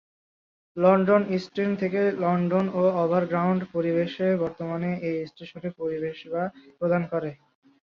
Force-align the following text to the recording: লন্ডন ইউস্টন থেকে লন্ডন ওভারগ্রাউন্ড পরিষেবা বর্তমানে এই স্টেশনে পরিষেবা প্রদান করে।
লন্ডন 0.77 1.21
ইউস্টন 1.31 1.69
থেকে 1.81 2.01
লন্ডন 2.23 2.65
ওভারগ্রাউন্ড 3.01 3.61
পরিষেবা 3.73 4.39
বর্তমানে 4.43 4.89
এই 5.07 5.17
স্টেশনে 5.31 5.69
পরিষেবা 5.79 6.43
প্রদান 6.79 7.01
করে। 7.11 7.29